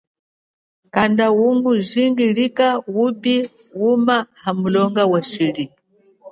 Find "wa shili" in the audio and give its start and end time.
5.11-5.65